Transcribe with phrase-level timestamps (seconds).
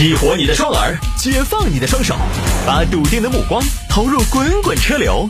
[0.00, 2.16] 激活你的双耳，解放你的双手，
[2.66, 5.28] 把笃定的目光投入滚滚车流。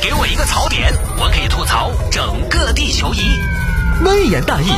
[0.00, 3.18] 给我一个槽点，我可以吐槽整个地球仪。
[4.04, 4.68] 微言大义，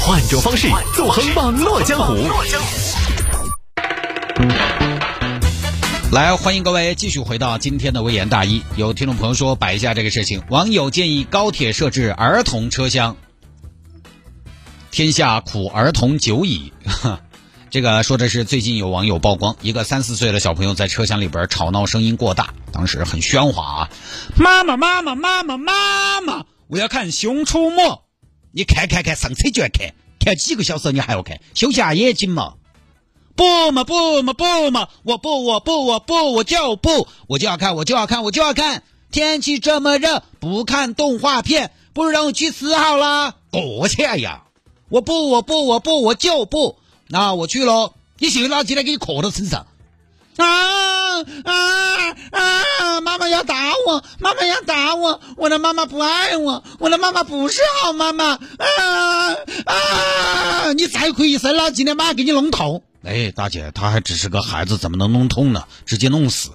[0.00, 2.16] 换种方式纵横网络江湖。
[6.10, 8.64] 来，欢迎各位继续回到今天的微言大义。
[8.74, 13.16] 有听众朋友说摆一下这个事情，网友建议高铁设置儿童车厢。
[14.90, 16.72] 天下苦儿童久矣。
[17.70, 23.90] 这个说的是最近有网友曝光，一个三四岁的小朋友在车厢里边吵闹，声音过大，当时很喧哗啊！
[24.38, 27.82] 妈妈，妈妈，妈妈，妈妈，我要看《熊出没》，
[28.52, 32.54] 你看看看，上车就要看，看几个小时你还要看，休息下眼睛嘛！
[33.36, 38.82] 不嘛不嘛不嘛，我不我不我不我就不，我就要看我就要看我就要看！
[39.10, 43.34] 天气这么热，不看动画片，不如让我去死好了！
[43.50, 44.44] 过去呀！
[44.88, 46.78] 我不我不我不我就不。
[47.10, 47.94] 那我去喽！
[48.18, 49.66] 你信不信，今天给你磕到身上？
[50.36, 51.54] 啊啊
[52.30, 53.00] 啊！
[53.00, 58.34] 妈妈要打我，妈妈要打我，我的妈妈不爱我，我的妈妈不是好妈妈。
[58.34, 60.72] 啊啊！
[60.74, 62.84] 你再哭一声了，今天马上给你弄痛。
[63.02, 65.64] 哎，大姐，他还只是个孩子，怎么能弄痛呢？
[65.86, 66.50] 直接弄死！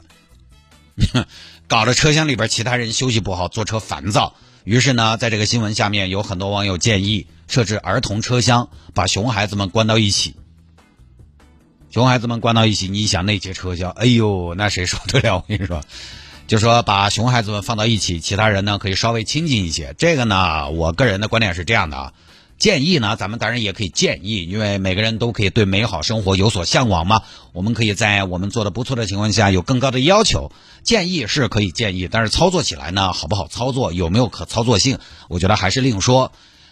[1.68, 4.36] 搞得车厢里边其他人休息不好，坐车烦躁。
[4.64, 10.36] 于是呢，在这个新闻下面，有很多网友建议设置儿童车厢，把熊孩子们关到一起。
[11.94, 15.36] 熊孩子们关到一起，你想那节车厢，哎呦，那谁受得了？
[15.38, 15.84] 我跟你说，
[16.48, 19.94] 就说把熊孩子们放到一起，其他人呢可以稍微亲近一些。
[19.96, 22.14] 这个呢，我个人的观点是这样的啊，
[22.58, 27.22] 建议呢，咱们当然也可以建议，因为每个人都可以对美好生活有所向往嘛。
[27.52, 30.52] 我们可以在我们做的不错的情况下，有更高的要求。
[30.82, 36.32] 建议是可以建议，但是操作起来呢，好不好操作，有没有可操作性，我觉得还是另说。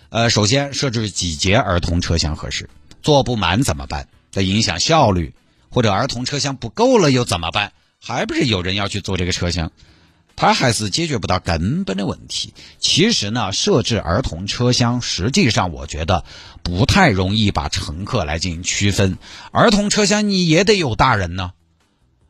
[0.09, 2.71] 呃，首先设置几节儿童车厢合适，
[3.03, 4.07] 坐不满怎么办？
[4.31, 5.33] 在影响效率，
[5.69, 7.73] 或者儿童车厢不够了又怎么办？
[8.03, 9.71] 还不是有人要去坐这个车厢，
[10.35, 12.53] 他还是解决不到根本的问题。
[12.79, 16.25] 其实呢，设置儿童车厢，实际上我觉得
[16.63, 19.19] 不太容易把乘客来进行区分。
[19.51, 21.51] 儿童车厢你也得有大人呢。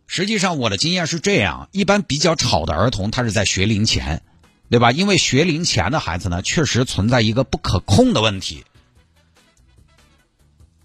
[0.07, 4.23] 实际上我的经验是这样：一般比较吵的儿童，他是在学龄前，
[4.69, 4.91] 对吧？
[4.91, 8.66] 因为学龄前的孩子呢，确实存在一个不可控的问题。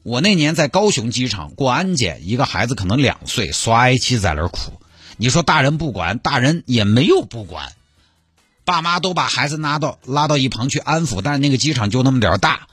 [0.06, 4.70] 我那年在高雄机场过安检，一个孩子可能两岁，摔起在那儿哭。
[5.16, 7.72] 你说大人不管，大人也没有不管，
[8.64, 11.22] 爸妈都把孩子拉到拉到一旁去安抚。
[11.24, 12.68] 但是那个机场就那么点大，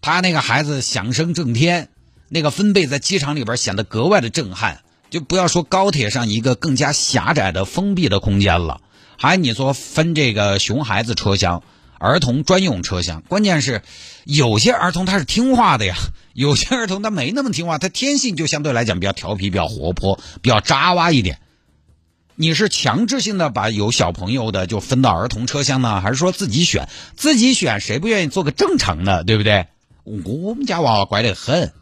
[0.00, 1.88] 他那个孩子响声震天，
[2.28, 4.82] 那个分贝在机场里边显得格外的震撼。
[5.10, 8.80] 就不要说高铁上一个更加狭窄的封闭的空间了，
[9.18, 11.64] 还你说分这个熊孩子车厢。
[11.98, 13.82] 儿童专用车厢，关键是
[14.24, 15.96] 有些儿童他是听话的呀，
[16.36, 21.40] 有些儿童他没那么听话，他天性就相对来讲比较调皮、比较活泼、比较渣哇一点。
[22.34, 26.90] 你是强制性的把有小朋友的就分到儿童车厢呢，还是说自己选？
[27.16, 29.66] 自己选谁不愿意做个正常的，对不对？
[30.04, 31.72] 我们家娃娃乖得很，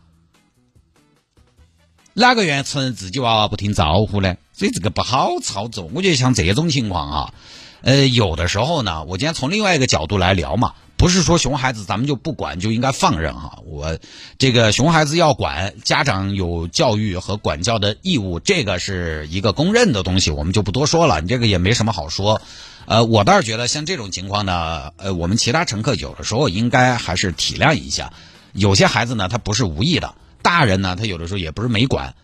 [2.12, 4.37] 哪个愿意承认自己娃娃不听招呼呢？
[4.53, 5.91] 所以这个不好操作。
[5.93, 7.34] 我觉得像这种情况啊。
[7.82, 13.99] 呃，有的时候呢，我今天从另外一个角度来聊嘛，不是说熊孩子咱们就不管就应该放任哈，我
[14.38, 22.41] 这个熊孩子要管，家长有教育和管教的义务，这个是一个公认的东西，我们就不多说了，你这个也没什么好说。
[22.87, 28.12] 呃，我倒是觉得像这种情况呢，呃，我们其他乘客有的时候应该还是体谅一下，
[28.53, 32.15] 有些孩子呢他不是无意的，大人呢他有的时候也不是没管。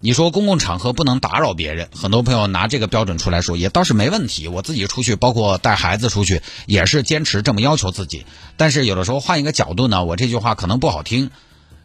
[0.00, 4.46] 你说公共场合不能打扰别人，很多朋友拿这个标准出来说，也倒是没问题。
[4.46, 8.24] 我自己出去，包括带孩子出去，也是坚持这么要求自己。
[8.56, 11.32] 但是有的时候换一个角度呢，我这句话可能不好听，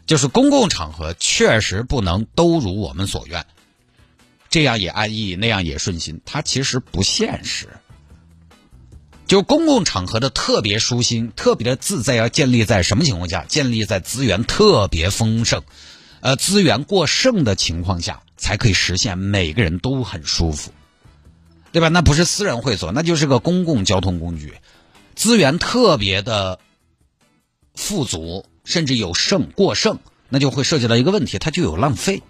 [0.06, 3.46] 就是公共场合确实不能都如我们所愿，
[4.48, 7.68] 这样也安逸，那样也顺心，它其实不现实。
[9.26, 13.44] 就公共场合的特别舒心、特别的自在，要建立在什么情况下？
[13.48, 15.64] 建立在资源特别丰盛。
[16.24, 20.72] 呃，资源过剩的情况下，才可以实现每个人都很舒服，
[21.70, 21.88] 对吧？
[21.88, 24.54] 那不是私人会所，那就是个公共交通工具，
[25.14, 26.60] 资源特别的
[27.74, 29.98] 富足，甚至有剩过剩，
[30.30, 32.22] 那就会涉及到一个问题，它就有浪费。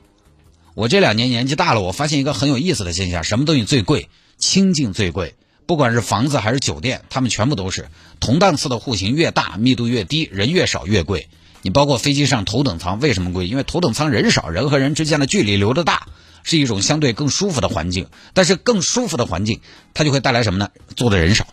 [0.74, 4.08] 我这两年年纪大了，我发现一个很有意思的现象：什么东西最贵？
[4.38, 5.36] 清净最贵，
[5.66, 7.88] 不管是房子还是酒店，他们全部都是
[8.19, 11.28] 同档次的户型越大，密度越低，人越少越贵。
[11.64, 13.49] 你包括飞机上头等舱为什么贵？
[13.49, 16.08] 因为头等舱人少，人和人之间的距离留的大，
[16.43, 18.08] 是一种相对更舒服的环境。
[18.34, 19.62] 但是更舒服的环境，
[19.94, 20.69] 它就会带来什么呢？
[20.94, 21.46] 坐的人少，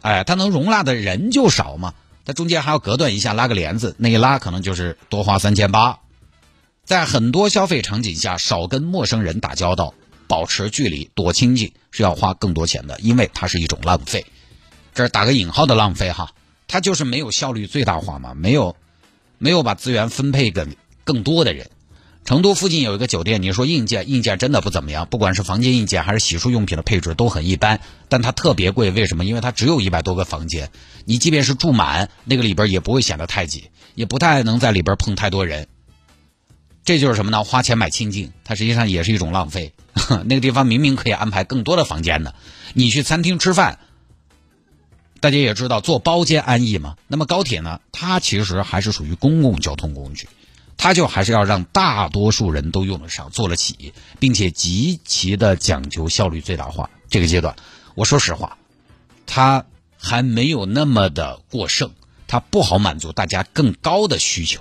[0.00, 1.94] 哎，它能容纳的人就少嘛。
[2.24, 6.00] 它中间还要隔断一下，拉个帘子，那一拉可能就是多花三千八。
[6.84, 9.94] 在很多消费场景下，少跟陌生人打交道，
[10.26, 14.26] 保持距离，多亲近是要花更多钱的，因为它是一种浪费。
[14.92, 16.32] 这是打个引号的浪费哈，
[16.66, 18.74] 它就是没有效率最大化嘛，没有
[19.38, 20.66] 没有把资源分配给
[21.04, 21.70] 更多的人。
[22.24, 29.24] 成都附近有一个酒店，你说硬件硬件真的不怎么样，不管是房间硬件还是洗漱用品的配置都很一般，但它特别贵，为什么？
[29.24, 30.70] 因为它只有一百多个房间，
[31.04, 35.68] 你即便是住满那个里边也不会显得太挤，也不太能在里边碰太多人。
[36.84, 37.44] 这就是什么呢？
[37.44, 39.72] 花钱买清净，它实际上也是一种浪费。
[40.26, 42.34] 那个地方明明可以安排更多的房间的，
[42.74, 43.78] 你去餐厅吃饭，
[45.26, 46.94] 大家也知道坐包间安逸嘛。
[47.08, 47.80] 那么高铁呢？
[47.90, 50.28] 它其实还是属于公共交通工具。
[50.76, 56.90] 它就还是要让大多数人都用得上、做得起，并且极其的讲究效率最大化。
[57.10, 57.56] 这个阶段，
[57.96, 58.56] 我说实话，
[59.26, 59.66] 它
[59.98, 61.90] 还没有那么的过剩，
[62.28, 64.60] 它不好满足大家更高的需求。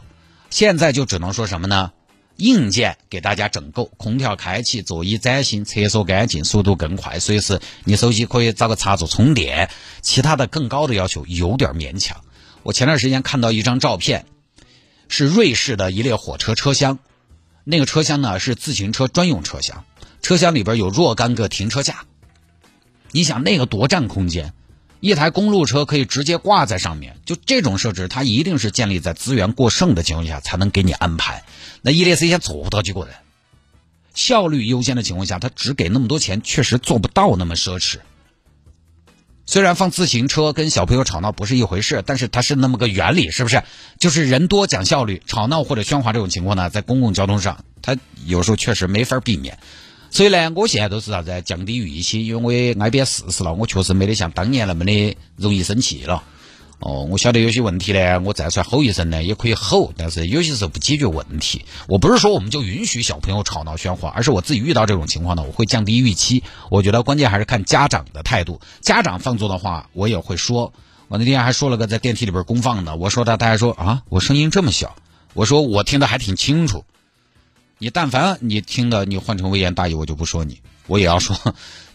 [0.49, 1.91] 现在就只能说什么呢？
[2.37, 9.69] 硬件给大家整够，空调开启，座椅崭新，厕所干净，速度更快，随时你手机可以找个插座充电。
[10.01, 12.21] 其他的更高的要求有点勉强。
[12.63, 14.25] 我前段时间看到一张照片。
[15.07, 16.97] 是瑞士的一列火车车厢，
[17.63, 19.85] 那个车厢呢是自行车专用车厢，
[20.23, 22.05] 车厢里边有若干个停车架。
[23.11, 24.55] 你想那个多占空间，
[24.99, 27.17] 一台公路车可以直接挂在上面。
[27.25, 31.43] 就这种设置，它一定是建立在资源过剩的情况下才能给你安排。
[31.81, 33.11] 那伊列 C 先做不到结果的，
[34.13, 37.97] 效率优先的情况下，他只给那么多钱，确实做不到那么奢侈。
[39.47, 43.61] 虽然放自行车跟小朋友吵闹不是一回事，但是它是那么个原理，是不是？
[43.99, 47.95] 就是人多讲效率，吵闹或者喧哗这种情况呢，在公共交通上，它
[48.25, 49.59] 有时候确实没法避免。
[50.15, 51.41] 所以呢，我现在都是啥子？
[51.41, 56.23] 降低预期，因为我也挨边试试了，我确实没得像当年那么的容易生气了。
[56.79, 61.65] 哦，我晓得有些问题呢，我再出来吼一声呢，也可以吼，但是有些时候不解决问题。
[61.89, 66.43] 我不是说我们就允许小朋友吵闹喧哗，而是我自己遇到这种情况呢，我会降低预期。
[66.69, 68.61] 我觉得关键还是看家长的态度。
[68.79, 70.71] 家长放纵的话，我也会说。
[71.09, 74.95] 我那天还说了个在电梯里边公放的，我说他，大家说啊，我声音这么小，
[75.33, 76.85] 我说我听得还挺清楚。
[77.77, 81.37] 你但凡你听的，你换成微言大义，我就不说你，我也要说。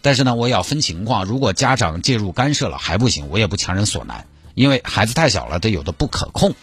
[0.02, 4.26] 但是呢，我也要分情况，如果家长介入干涉了还不行，我也不强人所难。
[4.54, 6.54] 因为孩子太小了，他有的不可控。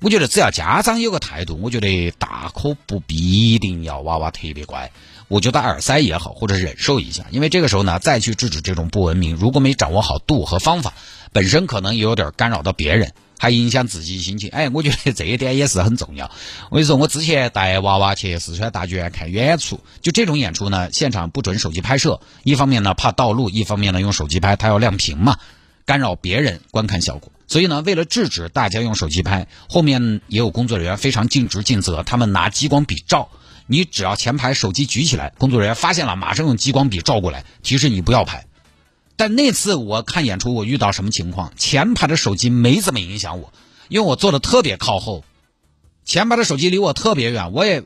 [0.00, 4.90] 我觉得只要家长有个态度，我觉得大可不必一定要娃娃特别乖。
[5.28, 7.26] 我觉得耳塞也好，或者忍受一下。
[7.30, 10.94] 因为这个时候呢，再去制止这种不文明，如果没掌握好度和方法，
[11.32, 14.50] 本身可能也有点干扰到别人，还影响自己心情。
[14.50, 16.30] 哎，我觉得这一点也是很重要。
[16.68, 25.38] 我跟你说，我之前带娃娃去四川大剧院看演出，就这种演出呢，现场不准手机拍摄，一方面呢怕道路，一方面呢用手机拍，它要亮屏嘛。
[25.86, 33.28] 干扰别人观看效果，所以呢，为了制止大家用手机拍，后面也有工作人员非常尽职尽责，他们拿激光笔照，
[33.66, 38.44] 你只要前排手机举起来，工作人员发现了，马上用激光笔照过来，提示你不要拍。
[39.20, 41.52] 但那次我看演出，我遇到什么情况？
[41.58, 43.52] 前排的手机没怎么影响我，
[43.88, 45.26] 因为我坐的特别靠后，
[46.06, 47.84] 前排的手机离我特别远，我也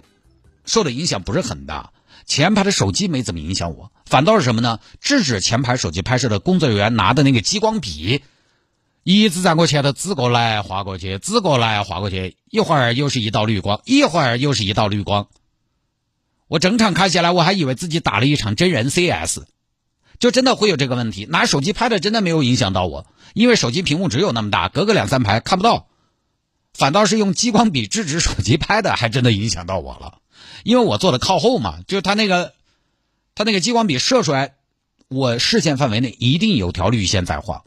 [0.64, 1.90] 受的影响不是很大。
[2.24, 4.78] 前排的手机没怎么影响我，反倒是什么呢？
[5.00, 8.22] 制止前排手机拍摄的工作人员拿的那个激光笔，
[9.02, 15.26] 一直在我前头指过来划过去，指过来划过去，一会儿又是一道绿光，一会儿又是一道绿光。
[16.46, 19.40] 我整场看下来，我还以为自己打了一场真人 CS，
[20.18, 21.26] 就真的会有这个问题。
[21.28, 25.86] 拿手机拍的真的没有影响到我，因为手机屏幕只有那么大，隔个两三排看不到。
[26.72, 30.18] 反倒是用激光笔制止手机拍的，还真的影响到我了。
[30.64, 32.52] 因为我坐的靠后嘛，就是他那个，
[33.34, 34.54] 他那个激光笔射出来，
[35.08, 37.62] 我视线范围内一定有条绿线在画。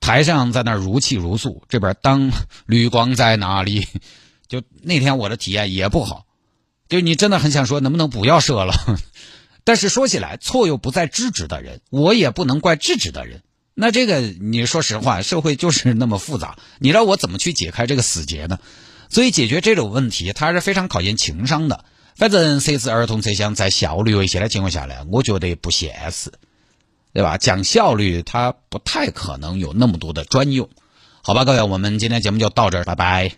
[0.00, 2.30] 台上在那如泣如诉，这边当
[2.66, 3.88] 绿光在哪里？
[4.46, 6.24] 就那天我的体验也不好，
[6.88, 8.72] 就你真的很想说能不能不要射了？
[9.68, 13.42] 但是说起来，错又不在制止的人，我也不能怪制止的人。
[13.74, 18.60] 那这个你说实话，社会就是那么复杂，你让我怎么去解开这个死结呢？
[19.10, 21.84] 所以解决这种问题，它是非常考验情商的。
[22.16, 26.32] 反正设置儿童车厢在效率有限的情况下呢，我觉得不现实，
[27.12, 27.36] 对吧？
[27.36, 30.70] 讲效率，它不太可能有那么多的专用，
[31.20, 33.32] 好吧，各位，我们今天节目就到这儿，拜拜。